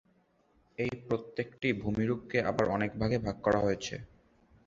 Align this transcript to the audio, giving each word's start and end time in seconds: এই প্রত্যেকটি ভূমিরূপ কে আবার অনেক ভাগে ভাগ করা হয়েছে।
এই 0.77 0.93
প্রত্যেকটি 1.07 1.67
ভূমিরূপ 1.81 2.21
কে 2.29 2.39
আবার 2.49 2.65
অনেক 2.69 2.91
ভাগে 2.99 3.17
ভাগ 3.25 3.35
করা 3.45 3.59
হয়েছে। 3.59 3.95